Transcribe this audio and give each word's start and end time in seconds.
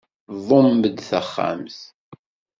Ḍumm-d 0.47 0.85
taxxamt. 1.01 1.79